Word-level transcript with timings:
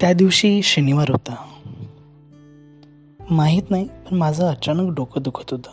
त्या 0.00 0.12
दिवशी 0.12 0.62
शनिवार 0.62 1.10
होता. 1.10 1.48
माहीत 3.30 3.62
नाही 3.70 3.84
पण 3.84 4.16
माझं 4.16 4.46
अचानक 4.46 4.94
डोकं 4.94 5.22
दुखत 5.22 5.54
होतं. 5.54 5.70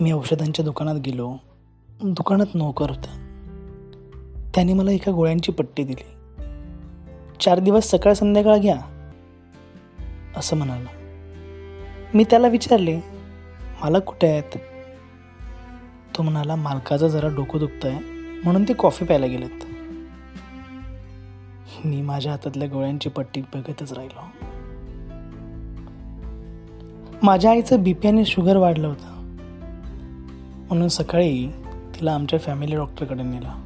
मी 0.00 0.12
औषधांच्या 0.12 0.64
दुकानात 0.64 0.94
गेलो. 0.94 1.36
दुकानात 2.02 2.46
नोकर 2.54 2.90
होता. 2.90 3.18
त्याने 4.54 4.72
मला 4.72 4.90
एका 4.90 5.12
गोळ्यांची 5.12 5.52
पट्टी 5.52 5.84
दिली. 5.84 6.04
चार 7.40 7.58
दिवस 7.58 7.90
सकाळ 7.90 8.12
संध्याकाळ 8.12 8.58
घ्या 8.58 8.76
असं 10.36 10.56
म्हणाला. 10.56 10.88
मी 12.14 12.24
त्याला 12.24 12.48
विचारले 12.48 13.00
मला 13.82 13.98
कुठे 13.98 14.26
आहेत? 14.26 14.58
तो 16.16 16.22
म्हणाला 16.22 16.56
मालकाचं 16.56 17.08
जरा 17.08 17.28
डोकं 17.28 17.58
दुखतं 17.58 17.88
आहे 17.88 17.98
म्हणून 18.44 18.64
ते 18.64 18.72
कॉफी 18.72 19.04
प्यायला 19.04 19.26
गेलेत. 19.26 19.71
मी 21.84 22.02
माझ्या 22.02 22.32
हातातल्या 22.32 22.68
गोळ्यांची 22.68 23.08
पट्टी 23.08 23.40
बघतच 23.40 23.92
राहिलो. 23.92 24.20
माझ्या 27.22 27.50
आईचं 27.50 27.82
बीपी 27.82 28.08
आणि 28.08 28.24
शुगर 28.24 28.56
वाढलं 28.56 28.86
होतं. 28.86 29.36
म्हणून 30.68 30.88
सकाळी 30.88 31.48
तिला 31.94 32.14
आमच्या 32.14 32.38
फॅमिली 32.38 32.76
डॉक्टरकडे 32.76 33.22
नेला. 33.22 33.58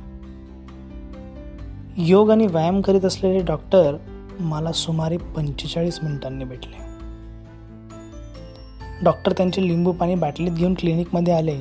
योग 1.97 2.31
आणि 2.31 2.47
व्यायाम 2.47 2.81
करीत 2.81 3.05
असलेले 3.05 3.41
डॉक्टर 3.41 3.97
मला 4.41 4.73
सुमारे 4.73 5.17
पंचेचाळीस 5.17 5.99
मिनिटांनी 6.03 6.45
भेटले. 6.45 6.87
डॉक्टर 9.03 9.33
त्यांचे 9.33 9.69
लिंबू 9.69 9.93
पाणी 9.93 10.15
बाटलीत 10.15 10.53
घेऊन 10.53 10.75
क्लिनिकमध्ये 10.75 11.35
आले 11.35 11.57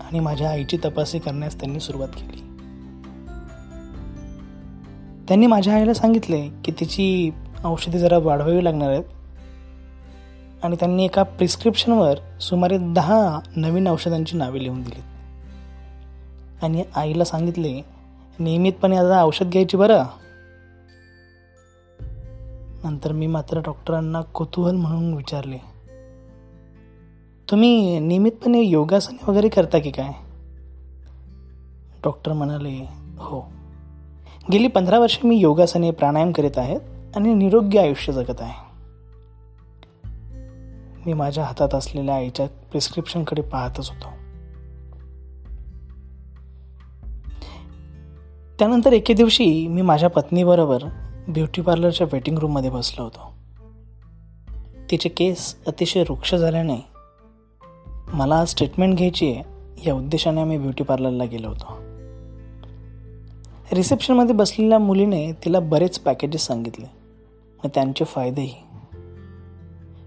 आणि 0.00 0.20
माझ्या 0.20 0.50
आईची 0.50 0.76
तपासणी 0.84 1.20
करण्यास 1.20 1.60
त्यांनी 1.60 1.80
सुरुवात 1.80 2.08
केली. 2.08 2.47
त्यांनी 5.28 5.46
माझ्या 5.46 5.74
आईला 5.74 5.94
सांगितले 5.94 6.48
की 6.64 6.72
तिची 6.80 7.30
औषधे 7.64 7.98
जरा 7.98 8.18
वाढवावी 8.18 8.64
लागणार 8.64 8.90
आहेत. 8.90 9.04
आणि 10.62 10.76
त्यांनी 10.76 11.04
एका 11.04 11.22
प्रिस्क्रिप्शनवर 11.22 12.38
सुमारे 12.40 12.78
दहा 12.78 13.38
नवीन 13.56 13.88
औषधांची 13.88 14.36
नावे 14.36 14.62
लिहून 14.62 14.82
दिली 14.82 15.00
आणि 16.62 16.84
आईला 16.96 17.24
सांगितले 17.24 17.82
नियमितपणे 18.38 18.96
आता 18.96 19.22
औषध 19.24 19.46
घ्यायची 19.46 19.76
बरं. 19.76 20.04
नंतर 22.84 23.12
मी 23.12 23.26
मात्र 23.26 23.58
डॉक्टरांना 23.58 24.20
कुतूहल 24.20 24.76
म्हणून 24.76 25.14
विचारले 25.14 25.58
तुम्ही 27.50 27.98
नियमितपणे 27.98 28.60
योगासने 28.60 29.30
वगैरे 29.30 29.48
करता 29.48 29.78
की 29.78 29.90
काय? 29.90 30.12
डॉक्टर 32.04 32.32
म्हणाले 32.32 32.88
हो. 33.18 33.57
गेली 34.52 34.68
पंधरा 34.68 34.98
वर्षे 34.98 35.28
मी 35.28 35.36
योगासने 35.36 35.90
प्राणायाम 35.90 36.32
करीत 36.32 36.58
आहेत 36.58 36.80
आणि 37.16 37.34
निरोगी 37.34 37.78
आयुष्य 37.78 38.12
जगत 38.12 38.40
आहे. 38.40 38.68
मी 41.06 41.12
माझ्या 41.12 41.44
हातात 41.44 41.74
असलेल्या 41.74 42.14
आईच्या 42.14 42.46
प्रिस्क्रिप्शनकडे 42.46 43.42
पाहतच 43.42 43.90
होतो. 43.90 44.08
त्यानंतर 48.58 48.92
एके 48.92 49.14
दिवशी 49.14 49.68
मी 49.68 49.82
माझ्या 49.82 50.10
पत्नीबरोबर 50.10 50.78
ब्युटी 51.28 51.62
पार्लरच्या 51.62 52.06
वेटिंग 52.12 52.38
रूममध्ये 52.38 52.70
बसलो 52.70 53.04
होतो. 53.04 53.32
तिचे 54.90 55.08
केस 55.08 55.56
अतिशय 55.66 56.04
रुक्ष 56.04 56.34
झाल्याने 56.34 56.76
मला 58.12 58.36
आज 58.36 58.56
ट्रीटमेंट 58.56 58.96
घ्यायची 58.96 59.32
आहे 59.32 59.42
या 59.86 59.94
उद्देशाने 59.94 60.40
आम्ही 60.40 60.58
ब्युटी 60.58 60.84
पार्लरला 60.84 61.24
गेलो 61.24 61.48
होतो. 61.48 61.87
रिसेप्शनमध्ये 63.72 64.34
बसलेल्या 64.34 64.78
मुलीने 64.78 65.32
तिला 65.32 65.60
बरेच 65.60 65.98
पॅकेजेस 65.98 66.46
सांगितले. 66.46 66.86
व 67.64 67.68
त्यांचे 67.74 68.04
फायदेही. 68.04 68.54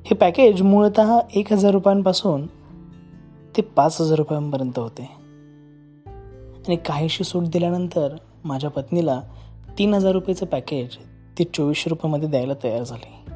हे 0.06 0.16
पॅकेज 0.16 0.62
मूळत 0.62 1.00
एक 1.36 1.54
हजार 1.54 1.72
रुपयांपासून 1.72 2.46
ते 3.58 3.62
पाच 3.62 4.02
हजार 4.02 4.18
रुपयांपर्यंत 4.18 4.80
होते. 4.80 5.10
आणि 6.68 6.76
काहीशी 6.76 7.24
सूट 7.24 7.44
दिल्यानंतर 7.44 8.16
माझ्या 8.44 8.70
पत्नीला 8.70 9.22
तीन 9.80 9.94
हजार 9.94 10.12
रुपयेचं 10.12 10.46
पॅकेज 10.46 10.88
ती 11.40 11.44
चोवीसशे 11.44 11.90
रुपयामध्ये 11.90 12.30
द्यायला 12.30 12.54
तयार 12.64 12.84
झाली. 12.84 13.32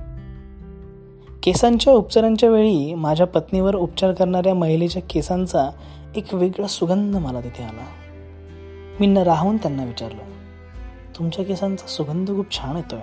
केसांच्या 1.44 1.94
उपचारांच्या 1.94 2.50
वेळी 2.50 2.94
माझ्या 2.94 3.28
पत्नीवर 3.28 3.76
उपचार 3.76 4.14
करणाऱ्या 4.14 4.56
महिलेच्या 4.56 5.02
केसांचा 5.10 5.70
एक 6.16 6.34
वेगळा 6.34 6.68
सुगंध 6.68 7.16
मला 7.16 7.42
तिथे 7.42 7.64
आला. 7.64 8.05
मी 9.00 9.08
न 9.08 9.18
राहून 9.18 9.58
त्यांना 9.58 9.84
विचारलं 9.84 10.34
तुमच्या 11.18 11.46
केसांचा 11.46 11.88
सुगंध 11.88 12.30
खूप 12.30 12.52
छान 12.52 12.76
येतोय. 12.76 13.00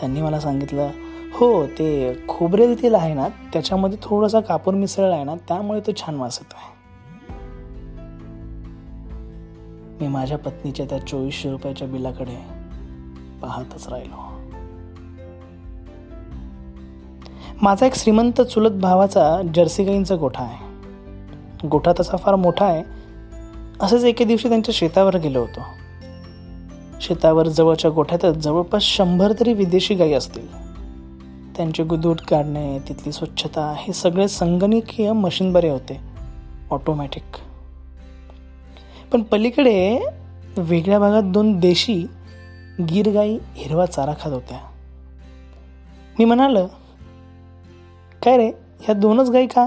त्यांनी 0.00 0.22
मला 0.22 0.40
सांगितलं 0.40 0.90
हो 1.34 1.66
ते 1.66 1.88
खोबरेल 2.28 2.82
तेल 2.82 2.94
आहे 2.94 3.14
ना 3.14 3.28
त्याच्यामध्ये 3.52 3.98
थोडासा 4.02 4.40
कापूर 4.40 4.74
मिसळला 4.74 5.14
आहे 5.14 5.24
ना 5.24 5.34
त्यामुळे 5.48 5.80
तो 5.80 5.92
छान 5.96 6.14
वास 6.14 6.38
येतोय 6.42 6.76
मी 10.00 10.08
माझ्या 10.08 10.38
पत्नीच्या 10.38 10.86
त्या 10.86 10.98
चोवीसशे 11.06 11.50
रुपयाच्या 11.50 11.88
बिलाकडे 11.88 12.36
पाहतच 13.42 13.88
राहिलो. 13.88 14.26
माझा 17.62 17.86
एक 17.86 17.94
श्रीमंत 17.94 18.40
चुलत 18.40 18.80
भावाचा 18.80 19.40
जर्सी 19.54 19.84
गाईंचा 19.84 20.16
गोठा 20.16 20.42
आहे. 20.42 21.66
गोठा 21.68 21.92
तसा 22.00 22.16
फार 22.16 22.34
मोठा 22.34 22.64
आहे 22.64 22.82
असंच 23.80 24.04
एके 24.04 24.24
दिवशी 24.24 24.48
त्यांच्या 24.48 24.72
शेतावर 24.74 25.16
गेलो 25.16 25.40
होतो. 25.40 25.60
शेतावर 27.00 27.48
जवळच्या 27.48 27.90
गोठ्यातच 27.90 28.36
जवळपास 28.36 28.82
शंभर 28.82 29.32
तरी 29.40 29.52
विदेशी 29.52 29.94
गायी 29.94 30.12
असतील. 30.12 30.68
त्यांचे 31.56 31.82
गुदूट 31.82 32.20
काढणे 32.20 32.78
तिथली 32.78 33.12
स्वच्छता 33.12 33.74
हे 33.78 33.92
सगळे 33.92 34.28
संगणकीय 34.28 35.12
मशीन 35.12 35.52
बरे 35.52 35.68
होते. 35.68 36.00
ऑटोमॅटिक 36.70 37.22
पण 39.12 39.22
पलीकडे 39.22 39.98
वेगळ्या 40.56 40.98
भागात 40.98 41.22
दोन 41.22 41.60
देशी 41.60 42.06
गीर 42.80 43.10
गाई 43.10 43.38
हिरवा 43.54 43.86
चारा 43.86 44.12
खात 44.20 44.32
होत्या. 44.32 44.58
मी 46.18 46.24
म्हणालं 46.24 46.66
काय 48.22 48.36
रे 48.36 48.48
ह्या 48.80 48.94
दोनच 48.94 49.30
गाई 49.30 49.46
का? 49.46 49.66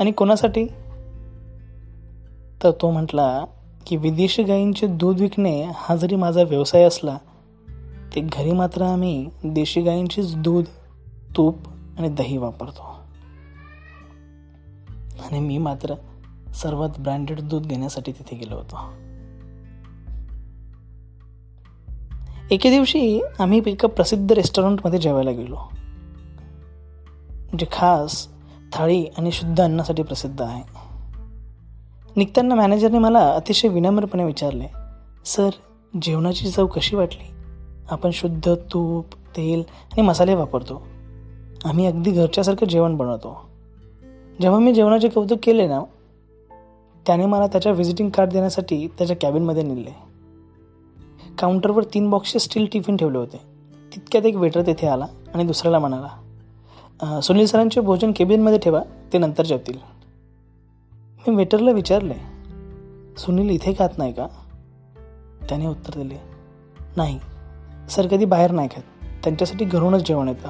आणि 0.00 0.12
कोणासाठी? 0.12 0.66
तर 2.62 2.70
तो 2.70 2.90
म्हटला 2.90 3.44
की 3.86 3.96
विदेशी 3.96 4.42
गायींचे 4.42 4.86
दूध 4.86 5.20
विकणे 5.20 5.68
हा 5.74 5.96
जरी 5.96 6.16
माझा 6.16 6.42
व्यवसाय 6.42 6.82
असला 6.82 7.18
ते 8.14 8.20
घरी 8.20 8.52
मात्र 8.52 8.82
आम्ही 8.82 9.28
देशी 9.44 9.82
गायींचेच 9.82 10.36
दूध 10.36 10.64
तूप 11.36 11.56
आणि 11.98 12.08
दही 12.08 12.36
वापरतो. 12.36 12.82
आणि 15.24 15.40
मी 15.40 15.58
मात्र 15.58 15.94
सर्वात 16.54 16.88
ब्रँडेड 16.98 17.40
दूध 17.40 17.62
घेण्यासाठी 17.62 18.12
तिथे 18.12 18.36
गेलो 18.36 18.56
होतो. 18.56 18.78
एके 22.50 22.70
दिवशी 22.70 23.20
आम्ही 23.38 23.60
एका 23.66 23.88
प्रसिद्ध 23.88 24.32
रेस्टॉरंटमध्ये 24.32 24.98
जेवायला 24.98 25.30
गेलो 25.30 25.56
जे 27.58 27.66
खास 27.72 28.28
थाळी 28.72 29.04
आणि 29.04 29.32
शुद्ध 29.32 29.60
अन्नासाठी 29.60 30.02
प्रसिद्ध 30.02 30.42
आहे. 30.42 30.91
निघताना 32.16 32.54
मॅनेजरने 32.54 32.98
मला 32.98 33.18
अतिशय 33.18 33.68
विनम्रपणे 33.68 34.24
विचारले 34.24 34.64
सर 35.24 35.50
जेवणाची 36.02 36.50
चव 36.50 36.66
कशी 36.66 36.96
वाटली? 36.96 37.30
आपण 37.90 38.10
शुद्ध 38.10 38.54
तूप 38.54 39.14
तेल 39.36 39.62
आणि 39.92 40.02
मसाले 40.02 40.34
वापरतो. 40.34 40.82
आम्ही 41.64 41.86
अगदी 41.86 42.10
घरच्यासारखं 42.10 42.66
जेवण 42.66 42.96
बनवतो. 42.96 43.48
जेव्हा 44.40 44.60
मी 44.60 44.74
जेवणाचे 44.74 45.08
कौतुक 45.08 45.38
केले 45.42 45.66
ना 45.66 45.80
त्याने 47.06 47.26
मला 47.26 47.46
त्याच्या 47.46 47.72
व्हिजिटिंग 47.72 48.10
कार्ड 48.10 48.30
देण्यासाठी 48.30 48.86
त्याच्या 48.98 49.16
कॅबिनमध्ये 49.20 49.62
नेले. 49.62 49.94
काउंटरवर 51.38 51.82
तीन 51.84 52.10
बॉक्सचे 52.10 52.38
स्टील 52.38 52.66
टिफिन 52.72 52.96
ठेवले 52.96 53.18
होते. 53.18 53.40
तितक्यात 53.94 54.26
एक 54.26 54.36
वेटर 54.36 54.62
तेथे 54.62 54.86
आला 54.86 55.06
आणि 55.34 55.44
दुसऱ्याला 55.44 55.78
म्हणाला 55.78 57.20
सुनील 57.20 57.46
सरांचे 57.46 57.80
भोजन 57.80 58.12
केबिनमध्ये 58.16 58.58
ठेवा 58.58 58.82
ते 59.12 59.18
नंतर 59.18 59.44
जेवतील. 59.44 59.91
मी 61.28 61.36
वेटरला 61.36 61.70
विचारले 61.70 62.14
सुनील 63.18 63.50
इथे 63.50 63.72
खात 63.72 63.88
नाही 63.98 64.12
का? 64.12 64.26
त्याने 65.48 65.66
उत्तर 65.66 66.02
दिले 66.02 66.18
नाही. 66.96 67.20
सर 67.90 68.06
कधी 68.06 68.24
बाहेर 68.24 68.50
नाही 68.50 68.68
खात. 68.68 68.82
त्यांच्यासाठी 69.22 69.64
घरूनच 69.64 70.08
जेवण 70.08 70.28
येतं. 70.28 70.48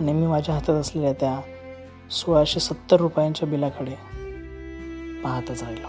आणि 0.00 0.12
मी 0.12 0.26
माझ्या 0.26 0.54
हातात 0.54 0.74
असलेल्या 0.74 1.12
त्या 1.12 1.40
सोळाशे 2.10 2.60
सत्तर 2.60 2.96
रुपयांच्या 2.96 3.48
बिलाकडे 3.48 3.90
पाहतच 5.24 5.62
राहिलो. 5.62 5.88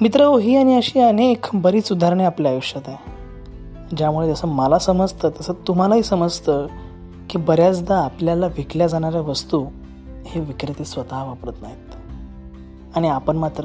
मित्र 0.00 0.38
ही 0.38 0.56
आणि 0.56 0.76
अशी 0.76 1.00
अनेक 1.00 1.44
बरीच 1.54 1.92
उदाहरणे 1.92 2.24
आपल्या 2.24 2.52
आयुष्यात 2.52 2.88
आहे. 2.88 3.14
ज्यामुळे 3.96 4.28
जसं 4.28 4.48
मला 4.48 4.78
समजतं 4.78 5.30
तसं 5.40 5.52
तुम्हालाही 5.52 6.02
समजतं 6.02 6.66
की 7.30 7.38
बऱ्याचदा 7.38 7.98
आपल्याला 7.98 8.46
विकल्या 8.46 8.86
जाणाऱ्या 8.86 9.20
वस्तू 9.20 9.66
हे 10.24 10.40
विक्रेते 10.40 10.84
स्वतः 10.84 11.22
वापरत 11.22 11.52
नाहीत. 11.62 11.94
आणि 12.96 13.08
आपण 13.08 13.36
मात्र 13.36 13.64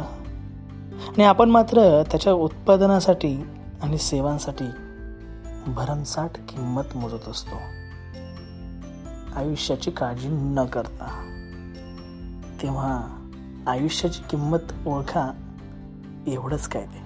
आणि 0.94 1.24
आपण 1.24 1.50
मात्र 1.50 2.04
त्याच्या 2.12 2.34
उत्पादनासाठी 2.34 3.42
आणि 3.82 3.98
सेवांसाठी 3.98 4.66
भरमसाठ 5.68 6.32
किंमत 6.50 6.98
मोजत 6.98 7.30
असतो. 7.30 7.56
आयुष्याची 9.36 9.92
काळजी 9.92 10.28
न 10.32 10.66
करता. 10.66 11.26
तेव्हा 12.62 13.02
आयुष्याची 13.68 14.22
किंमत 14.30 14.88
ओळखा 14.88 15.32
एवढंच 16.28 16.68
काय 16.68 16.86
ते. 16.86 17.02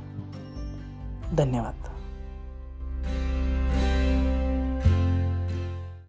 धन्यवाद. 1.36 1.76